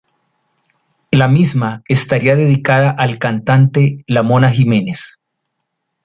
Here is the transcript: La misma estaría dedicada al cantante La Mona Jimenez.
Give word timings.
La 1.11 1.27
misma 1.27 1.83
estaría 1.87 2.35
dedicada 2.35 2.89
al 2.89 3.19
cantante 3.19 4.03
La 4.07 4.23
Mona 4.23 4.49
Jimenez. 4.49 5.19